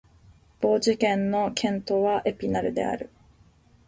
[0.61, 3.11] ヴォージュ県の県都はエピナルである